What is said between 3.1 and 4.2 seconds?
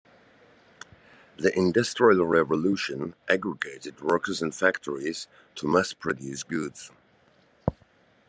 aggregated